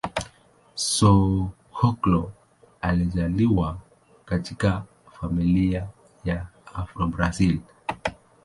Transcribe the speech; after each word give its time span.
Soglo 0.75 2.31
alizaliwa 2.81 3.77
katika 4.25 4.83
familia 5.19 5.87
ya 6.25 6.45
Afro-Brazil. 6.75 7.59